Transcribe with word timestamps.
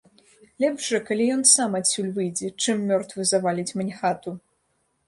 Лепш 0.63 0.87
жа, 0.93 0.99
калі 1.09 1.27
ён 1.35 1.43
сам 1.51 1.77
адсюль 1.81 2.09
выйдзе, 2.17 2.51
чым 2.65 2.83
мёртвы 2.95 3.31
заваліць 3.35 3.71
мне 3.83 3.91
хату. 4.01 4.37